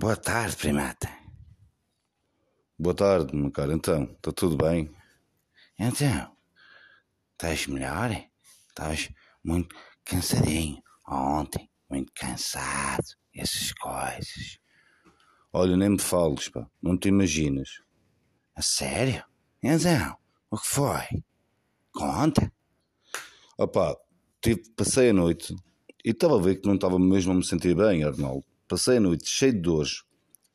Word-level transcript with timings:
Boa 0.00 0.16
tarde, 0.16 0.56
primata. 0.56 1.08
Boa 2.78 2.94
tarde, 2.94 3.34
meu 3.34 3.50
caro. 3.50 3.72
Então, 3.72 4.04
está 4.04 4.30
tudo 4.30 4.56
bem? 4.56 4.94
Então, 5.76 6.36
estás 7.32 7.66
melhor? 7.66 8.12
Estás 8.68 9.10
muito 9.42 9.74
cansadinho. 10.04 10.80
Ontem, 11.04 11.68
muito 11.90 12.12
cansado. 12.14 13.02
Essas 13.34 13.72
coisas. 13.72 14.60
Olha, 15.52 15.76
nem 15.76 15.88
me 15.88 16.00
fales, 16.00 16.48
pá. 16.48 16.70
Não 16.80 16.96
te 16.96 17.08
imaginas. 17.08 17.82
A 18.54 18.62
sério? 18.62 19.24
Então, 19.60 20.16
o 20.48 20.58
que 20.58 20.68
foi? 20.68 21.24
Conta. 21.92 22.52
Opá, 23.58 23.96
tive, 24.40 24.62
passei 24.76 25.10
a 25.10 25.12
noite 25.12 25.56
e 26.04 26.10
estava 26.10 26.38
a 26.38 26.40
ver 26.40 26.60
que 26.60 26.68
não 26.68 26.76
estava 26.76 27.00
mesmo 27.00 27.32
a 27.32 27.34
me 27.34 27.44
sentir 27.44 27.74
bem, 27.74 28.04
Arnaldo. 28.04 28.46
Passei 28.68 28.98
a 28.98 29.00
noite 29.00 29.26
cheio 29.28 29.52
de 29.54 29.60
dores 29.60 30.04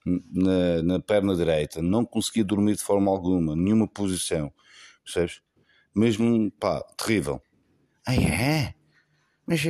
na, 0.06 0.84
na 0.84 1.00
perna 1.00 1.36
direita, 1.36 1.82
não 1.82 2.06
conseguia 2.06 2.44
dormir 2.44 2.76
de 2.76 2.84
forma 2.84 3.10
alguma, 3.10 3.56
nenhuma 3.56 3.88
posição, 3.88 4.54
percebes? 5.04 5.42
Mesmo, 5.96 6.52
pá, 6.52 6.82
terrível. 6.98 7.42
Ah, 8.06 8.16
é? 8.16 8.76
Mas 9.46 9.62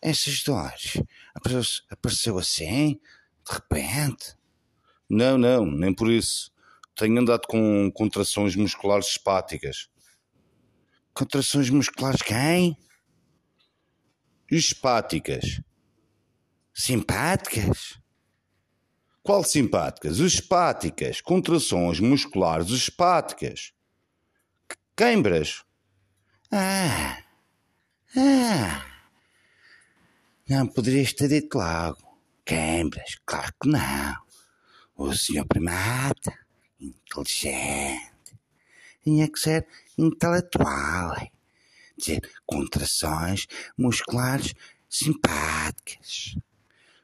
essas 0.00 0.42
dores 0.42 1.02
apareceu, 1.34 1.84
apareceu 1.90 2.38
assim, 2.38 3.00
de 3.46 3.52
repente? 3.52 4.34
Não, 5.08 5.36
não, 5.36 5.66
nem 5.66 5.92
por 5.92 6.10
isso. 6.10 6.52
Tenho 6.94 7.20
andado 7.20 7.46
com 7.46 7.90
contrações 7.92 8.54
musculares 8.54 9.06
espáticas. 9.06 9.88
Contrações 11.12 11.68
musculares 11.70 12.22
quem? 12.22 12.76
Espáticas. 14.50 15.60
Simpáticas? 16.72 18.00
Qual 19.22 19.44
simpáticas? 19.44 20.18
Espáticas. 20.18 21.20
Contrações 21.20 22.00
musculares 22.00 22.70
espáticas. 22.70 23.72
Queimbras. 24.96 25.64
Ah. 26.50 27.22
Ah. 28.16 28.86
Não 30.48 30.66
poderias 30.66 31.12
ter 31.12 31.28
dito 31.28 31.58
logo. 31.58 32.18
Queimbras, 32.44 33.16
claro 33.24 33.52
que 33.62 33.68
não. 33.68 34.16
O 34.96 35.14
senhor 35.14 35.46
primata, 35.46 36.36
inteligente, 36.80 38.36
tinha 39.04 39.30
que 39.30 39.38
ser 39.38 39.66
intelectual. 39.96 41.14
Dizer 41.96 42.20
contrações 42.44 43.46
musculares 43.78 44.54
simpáticas. 44.88 46.36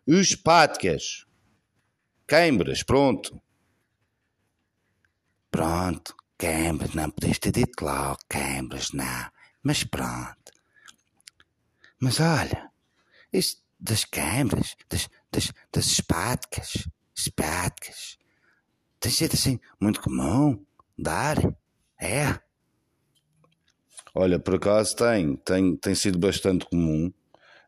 Espáticas. 0.06 1.26
Queimbras, 2.28 2.82
pronto. 2.82 3.40
Pronto, 5.50 6.14
queimbras, 6.38 6.94
não 6.94 7.10
podias 7.10 7.38
ter 7.38 7.50
dito 7.50 7.84
logo, 7.84 8.18
queimbras, 8.28 8.92
não. 8.92 9.30
Mas 9.62 9.82
pronto. 9.82 10.52
Mas 11.98 12.20
olha, 12.20 12.70
isso 13.32 13.62
das 13.80 14.04
queimbras, 14.04 14.77
das, 14.88 15.08
das, 15.32 15.52
das 15.72 15.86
espáticas, 15.86 16.86
espáticas, 17.14 18.18
tem 19.00 19.10
sido 19.10 19.34
assim 19.34 19.58
muito 19.80 20.00
comum 20.00 20.64
dar, 20.96 21.36
é? 22.00 22.38
Olha, 24.14 24.38
por 24.38 24.54
acaso 24.54 24.96
tem, 24.96 25.36
tem, 25.36 25.77
tem 25.77 25.94
sido 25.94 26.18
bastante 26.18 26.64
comum 26.66 27.12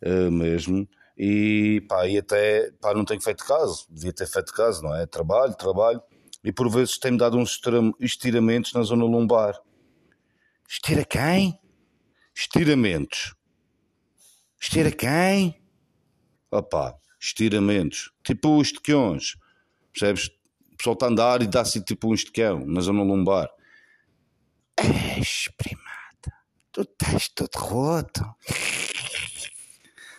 uh, 0.03 0.31
mesmo 0.31 0.89
e 1.19 1.85
pá, 1.89 2.07
e 2.07 2.17
até 2.17 2.71
pá, 2.81 2.95
não 2.95 3.05
tenho 3.05 3.21
feito 3.21 3.45
caso, 3.45 3.87
devia 3.91 4.13
ter 4.13 4.29
feito 4.29 4.53
caso, 4.53 4.85
não 4.85 4.95
é? 4.95 5.05
Trabalho, 5.05 5.53
trabalho, 5.57 6.01
e 6.45 6.53
por 6.53 6.71
vezes 6.71 6.97
tem-me 6.97 7.19
dado 7.19 7.37
uns 7.37 7.61
estiramentos 7.99 8.73
na 8.73 8.85
zona 8.85 9.05
lombar. 9.05 9.61
Estira 10.69 11.05
quem? 11.05 11.61
Estiramentos. 12.33 13.34
Estira 14.61 14.93
quem? 14.93 15.61
Opá, 16.53 16.97
estiramentos. 17.21 18.12
Tipo 18.23 18.57
os 18.57 18.71
tequiões, 18.71 19.34
percebes? 19.93 20.28
O 20.73 20.77
pessoal 20.77 20.95
está 20.95 21.07
a 21.07 21.09
andar 21.09 21.43
e 21.43 21.49
dá-se 21.49 21.83
tipo 21.83 22.11
um 22.11 22.15
estequão 22.15 22.65
na 22.65 22.81
zona 22.81 23.03
lombar. 23.03 23.49
Eish, 24.78 25.51
primata, 25.57 26.33
tu 26.71 26.83
estás 26.83 27.28
todo 27.31 27.57
roto. 27.57 28.25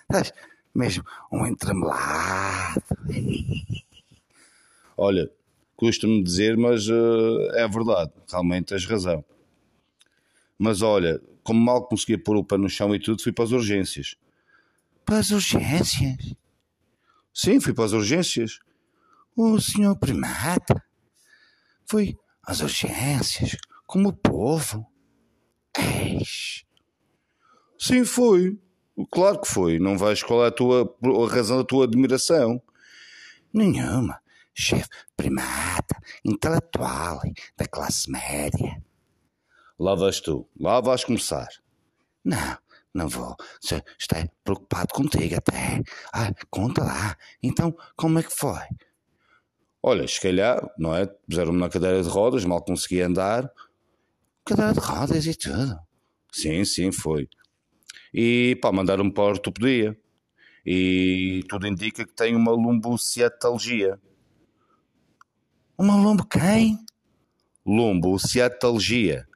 Estás 0.02 0.34
mesmo 0.74 1.04
um 1.32 1.46
entremelado. 1.46 2.84
Olha, 4.98 5.32
custa-me 5.76 6.22
dizer, 6.22 6.58
mas 6.58 6.90
uh, 6.90 7.52
é 7.54 7.68
verdade, 7.68 8.12
realmente 8.30 8.66
tens 8.66 8.86
razão. 8.86 9.24
Mas 10.58 10.82
olha, 10.82 11.22
como 11.42 11.62
mal 11.62 11.88
conseguia 11.88 12.22
pôr 12.22 12.36
o 12.36 12.44
pé 12.44 12.58
no 12.58 12.68
chão 12.68 12.94
e 12.94 13.00
tudo, 13.00 13.24
fui 13.24 13.32
para 13.32 13.46
as 13.46 13.52
urgências. 13.52 14.18
Para 15.06 15.20
as 15.20 15.32
urgências? 15.32 16.36
Sim, 17.34 17.62
fui 17.62 17.74
para 17.74 17.86
as 17.86 17.94
urgências. 17.94 18.60
O 19.38 19.58
senhor 19.62 19.96
primata 19.98 20.84
foi 21.86 22.18
às 22.44 22.60
urgências, 22.60 23.56
como 23.88 24.10
o 24.10 24.14
povo. 24.14 24.86
Eis. 25.78 26.66
Sim, 27.78 28.04
foi. 28.04 28.60
Claro 29.12 29.40
que 29.40 29.48
foi. 29.48 29.80
Não 29.80 29.98
vais 29.98 30.24
qual 30.24 30.44
é 30.44 30.48
a, 30.48 30.52
tua, 30.52 30.96
a 31.04 31.34
razão 31.34 31.58
da 31.58 31.64
tua 31.64 31.86
admiração. 31.86 32.62
Nenhuma. 33.54 34.22
Chefe 34.54 34.90
primata, 35.16 35.96
intelectual, 36.26 37.22
da 37.58 37.66
classe 37.66 38.12
média. 38.12 38.82
Lá 39.80 39.96
vais 39.96 40.20
tu. 40.20 40.48
Lá 40.60 40.82
vais 40.82 41.06
começar. 41.06 41.48
Não, 42.26 42.58
não 42.94 43.08
vou. 43.08 43.36
Estou 43.62 44.18
preocupado 44.44 44.94
contigo 44.94 45.36
até. 45.36 45.82
Ah, 46.14 46.34
conta 46.50 46.84
lá. 46.84 47.16
Então, 47.42 47.76
como 47.96 48.20
é 48.20 48.24
que 48.24 48.36
foi? 48.36 48.60
Olha, 49.82 50.06
se 50.06 50.20
calhar, 50.20 50.70
não 50.78 50.94
é? 50.94 51.06
Puseram-me 51.06 51.58
na 51.58 51.70
cadeira 51.70 52.04
de 52.04 52.10
rodas, 52.10 52.44
mal 52.44 52.62
consegui 52.62 53.02
andar. 53.02 53.50
Cadeira 54.44 54.74
de 54.74 54.80
rodas 54.80 55.26
e 55.26 55.36
tudo? 55.36 55.80
Sim, 56.34 56.66
sim, 56.66 56.92
foi 56.92 57.30
e 58.14 58.58
pá, 58.62 58.72
mandaram-me 58.72 59.14
para 59.14 59.24
a 59.24 59.28
ortopedia. 59.28 59.98
E 60.66 61.44
tudo 61.48 61.68
indica 61.68 62.06
que 62.06 62.14
tem 62.14 62.36
uma 62.36 62.52
lumbociatalgia. 62.52 64.00
Uma 65.78 65.96
lombo 65.96 66.26
quem? 66.26 66.78
Lumbociatalgia. 67.66 69.28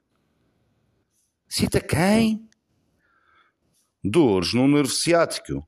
Cita 1.48 1.80
quem? 1.80 2.48
Dores 4.02 4.52
no 4.52 4.68
nervo 4.68 4.90
ciático. 4.90 5.66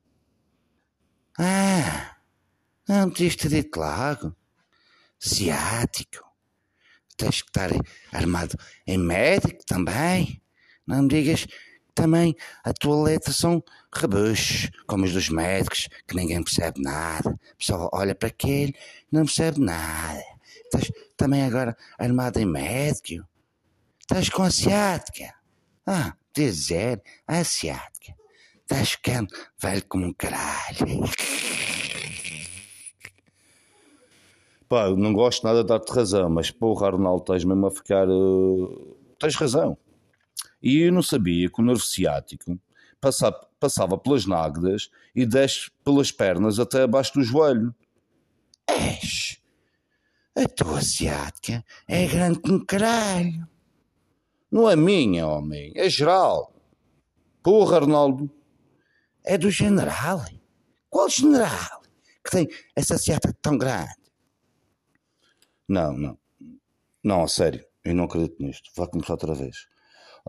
Ah, 1.38 2.16
não 2.88 3.08
podias 3.08 3.36
ter 3.36 3.48
dito 3.48 3.78
logo. 3.78 4.36
Ciático. 5.18 6.24
Tens 7.16 7.40
que 7.40 7.48
estar 7.48 7.70
armado 8.12 8.58
em 8.86 8.98
médico 8.98 9.64
também. 9.64 10.42
Não 10.86 11.02
me 11.02 11.08
digas 11.08 11.46
também 11.96 12.36
a 12.62 12.72
tua 12.74 13.02
letra 13.02 13.32
são 13.32 13.64
rebuchos, 13.92 14.70
como 14.86 15.04
os 15.04 15.12
dos 15.12 15.30
médicos, 15.30 15.88
que 16.06 16.14
ninguém 16.14 16.44
percebe 16.44 16.80
nada. 16.80 17.30
O 17.30 17.56
pessoal 17.56 17.90
olha 17.92 18.14
para 18.14 18.28
aquele, 18.28 18.74
não 19.10 19.24
percebe 19.24 19.58
nada. 19.58 20.22
Estás 20.64 20.92
também 21.16 21.42
agora 21.42 21.76
armado 21.98 22.38
em 22.38 22.44
médico? 22.44 23.26
Estás 23.98 24.28
com 24.28 24.42
asiática? 24.42 25.34
Ah, 25.86 26.14
dizer, 26.34 27.02
asiática. 27.26 28.14
Estás 28.60 28.90
ficando 28.90 29.28
velho 29.58 29.84
como 29.88 30.06
um 30.06 30.12
caralho. 30.12 30.76
Pá, 34.68 34.90
não 34.90 35.12
gosto 35.12 35.44
nada 35.44 35.62
de 35.62 35.68
dar-te 35.68 35.92
razão, 35.92 36.28
mas 36.28 36.50
porra, 36.50 36.88
Arnaldo, 36.88 37.22
estás 37.22 37.44
mesmo 37.44 37.66
a 37.66 37.70
ficar. 37.70 38.06
Uh... 38.08 38.96
Tens 39.18 39.36
razão. 39.36 39.78
E 40.66 40.78
eu 40.80 40.92
não 40.92 41.00
sabia 41.00 41.48
que 41.48 41.60
o 41.60 41.64
nervo 41.64 41.80
ciático 41.80 42.58
passava, 43.00 43.48
passava 43.60 43.96
pelas 43.96 44.26
nádegas 44.26 44.90
e 45.14 45.24
desce 45.24 45.70
pelas 45.84 46.10
pernas 46.10 46.58
até 46.58 46.82
abaixo 46.82 47.14
do 47.14 47.22
joelho. 47.22 47.72
És, 48.66 49.40
a 50.34 50.48
tua 50.48 50.82
ciática 50.82 51.64
é 51.86 52.08
grande 52.08 52.40
como 52.40 52.66
caralho. 52.66 53.46
Não 54.50 54.68
é 54.68 54.74
minha, 54.74 55.24
homem, 55.28 55.72
é 55.76 55.88
geral. 55.88 56.52
Porra, 57.44 57.76
Arnaldo. 57.76 58.28
É 59.22 59.38
do 59.38 59.52
general. 59.52 60.24
Qual 60.90 61.08
general 61.08 61.80
que 62.24 62.30
tem 62.32 62.48
essa 62.74 62.98
ciática 62.98 63.32
tão 63.40 63.56
grande? 63.56 63.94
Não, 65.68 65.96
não. 65.96 66.18
Não, 67.04 67.22
a 67.22 67.28
sério, 67.28 67.64
eu 67.84 67.94
não 67.94 68.06
acredito 68.06 68.42
nisto. 68.42 68.68
Vai 68.74 68.88
começar 68.88 69.12
outra 69.12 69.32
vez. 69.32 69.68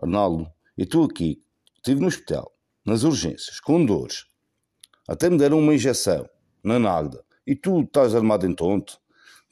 Arnaldo, 0.00 0.50
e 0.76 0.82
estou 0.82 1.04
aqui, 1.04 1.42
estive 1.76 2.00
no 2.00 2.06
hospital, 2.06 2.52
nas 2.84 3.02
urgências, 3.02 3.60
com 3.60 3.84
dores. 3.84 4.26
Até 5.08 5.28
me 5.30 5.38
deram 5.38 5.58
uma 5.58 5.74
injeção 5.74 6.28
na 6.62 6.78
nágda 6.78 7.24
E 7.46 7.56
tu 7.56 7.80
estás 7.80 8.14
armado 8.14 8.46
em 8.46 8.54
tonto? 8.54 9.00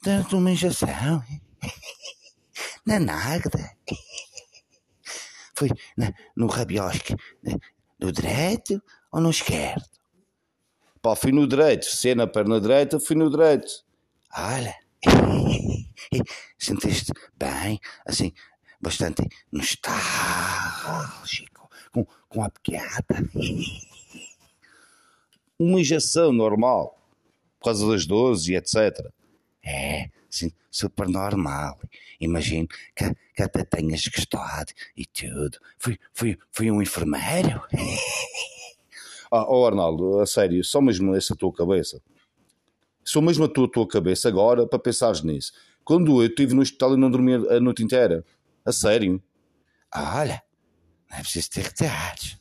Dando 0.03 0.37
uma 0.37 0.51
injeção. 0.51 1.23
Na 2.85 2.99
nagda. 2.99 3.75
Foi 5.55 5.69
na, 5.97 6.13
no 6.35 6.47
rabiosque. 6.47 7.15
No 7.99 8.11
direito 8.11 8.81
ou 9.11 9.19
no 9.19 9.29
esquerdo? 9.29 9.83
Pá, 11.01 11.15
fui 11.15 11.31
no 11.31 11.47
direito. 11.47 11.85
Se 11.85 12.11
é 12.11 12.15
na 12.15 12.27
perna 12.27 12.61
direita, 12.61 12.99
fui 12.99 13.15
no 13.15 13.29
direito. 13.29 13.83
Olha. 14.37 14.73
Sentiste 16.57 17.11
bem, 17.35 17.79
assim, 18.05 18.31
bastante 18.79 19.27
nostálgico, 19.51 19.97
com, 21.91 22.05
com 22.29 22.43
a 22.43 22.49
piada. 22.49 23.29
Uma 25.59 25.79
injeção 25.81 26.31
normal, 26.31 26.97
por 27.59 27.65
causa 27.65 27.87
das 27.87 28.05
dores 28.05 28.47
e 28.47 28.55
etc. 28.55 29.11
É, 29.63 30.09
sim, 30.29 30.51
super 30.69 31.07
normal. 31.07 31.79
Imagino 32.19 32.67
que, 32.95 33.15
que 33.35 33.43
até 33.43 33.63
tenhas 33.63 34.07
gostado 34.07 34.71
e 34.95 35.05
tudo. 35.05 35.57
Fui, 35.77 35.99
fui, 36.13 36.37
fui 36.51 36.71
um 36.71 36.81
enfermeiro. 36.81 37.61
Ah, 39.29 39.45
oh 39.49 39.65
Arnaldo, 39.65 40.21
a 40.21 40.25
sério, 40.25 40.63
só 40.63 40.79
mesmo 40.79 41.13
essa 41.13 41.35
tua 41.35 41.51
cabeça. 41.51 42.01
Só 43.03 43.19
mesmo 43.19 43.43
a 43.43 43.47
tua, 43.49 43.69
tua 43.69 43.85
cabeça 43.85 44.29
agora 44.29 44.65
para 44.65 44.79
pensares 44.79 45.21
nisso. 45.21 45.51
Quando 45.83 46.21
eu 46.21 46.27
estive 46.27 46.53
no 46.53 46.61
hospital 46.61 46.93
e 46.93 46.97
não 46.97 47.11
dormia 47.11 47.35
a 47.35 47.59
noite 47.59 47.83
inteira. 47.83 48.23
A 48.67 48.71
sério. 48.73 49.23
Olha, 49.95 50.43
não 51.09 51.17
é 51.17 51.21
preciso 51.21 51.49
ter 51.51 51.63
retardos. 51.63 52.37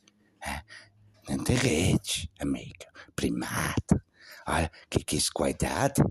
Não 1.28 1.44
tem 1.44 1.55
redes, 1.55 2.26
amigo. 2.40 2.84
Primata. 3.14 4.05
Olha, 4.44 4.69
que 4.90 5.05
que 5.05 5.14
isso 5.14 5.31
com 5.32 5.44
a 5.44 5.50
idade 5.50 6.02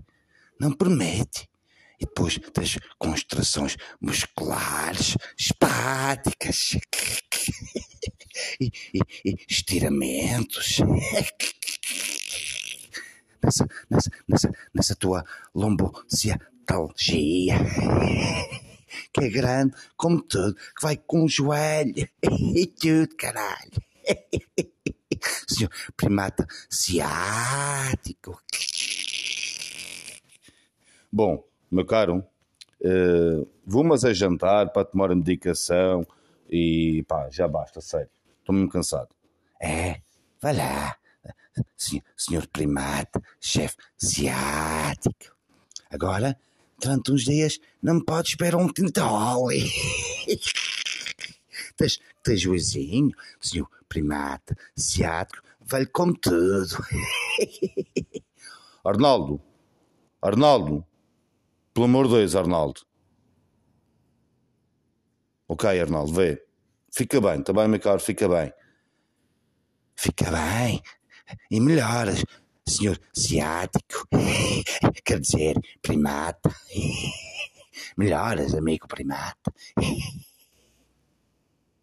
não 0.58 0.72
permite. 0.72 1.50
E 2.00 2.06
depois 2.06 2.38
das 2.54 2.78
constrações 2.98 3.76
musculares, 4.00 5.18
espáticas 5.38 6.72
e, 8.58 8.72
e, 8.94 9.00
e 9.22 9.36
estiramentos. 9.46 10.78
Nessa, 13.44 13.68
nessa, 13.88 14.10
nessa, 14.26 14.50
nessa 14.74 14.96
tua 14.96 15.24
lombociatalgia 15.54 17.54
que 19.12 19.24
é 19.24 19.28
grande 19.28 19.74
como 19.96 20.22
tudo, 20.22 20.54
que 20.54 20.82
vai 20.82 20.96
com 20.96 21.24
o 21.24 21.28
joelho 21.28 22.08
e 22.22 22.66
tudo, 22.66 23.14
caralho. 23.16 23.82
Senhor 25.48 25.70
primata 25.96 26.46
ciático. 26.68 28.40
Bom, 31.10 31.42
meu 31.70 31.86
caro, 31.86 32.24
uh, 32.80 33.48
vou-mas 33.64 34.04
a 34.04 34.12
jantar 34.12 34.70
para 34.72 34.84
tomar 34.84 35.10
a 35.10 35.16
medicação 35.16 36.06
e 36.48 37.04
pá, 37.08 37.28
já 37.30 37.48
basta, 37.48 37.80
sério. 37.80 38.10
Estou 38.38 38.54
mesmo 38.54 38.68
cansado. 38.70 39.08
É, 39.60 40.00
vai 40.40 40.54
lá. 40.54 40.96
Senhor, 41.76 42.04
senhor 42.16 42.46
primata, 42.48 43.20
chefe 43.40 43.76
ciático. 43.96 45.34
Agora, 45.90 46.38
durante 46.78 47.12
uns 47.12 47.24
dias, 47.24 47.58
não 47.82 47.94
me 47.94 48.04
podes 48.04 48.32
esperar 48.32 48.56
um 48.56 48.68
tintol. 48.68 49.48
tens, 51.76 52.00
tens 52.22 52.40
juizinho, 52.40 53.12
senhor 53.40 53.68
primata, 53.88 54.56
ciático, 54.76 55.42
velho 55.60 55.88
com 55.90 56.12
tudo. 56.12 56.76
Arnaldo, 58.84 59.40
Arnaldo, 60.22 60.86
pelo 61.72 61.86
amor 61.86 62.08
de 62.08 62.14
Deus, 62.14 62.36
Arnaldo. 62.36 62.80
Ok, 65.48 65.80
Arnaldo, 65.80 66.12
vê. 66.12 66.44
Fica 66.90 67.20
bem, 67.20 67.40
está 67.40 67.52
bem, 67.52 67.68
meu 67.68 67.80
caro, 67.80 68.00
fica 68.00 68.28
bem. 68.28 68.52
Fica 69.94 70.30
bem. 70.30 70.82
E 71.50 71.60
melhoras, 71.60 72.24
senhor 72.66 73.00
ciático. 73.12 74.08
Quer 75.04 75.20
dizer, 75.20 75.56
primata. 75.80 76.50
Melhoras, 77.96 78.54
amigo 78.54 78.86
primata. 78.88 79.52